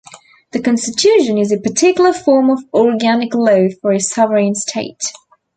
A 0.55 0.59
constitution 0.59 1.37
is 1.37 1.51
a 1.51 1.59
particular 1.59 2.11
form 2.11 2.49
of 2.49 2.63
organic 2.73 3.35
law 3.35 3.67
for 3.83 3.91
a 3.91 3.99
sovereign 3.99 4.55
state. 4.55 4.99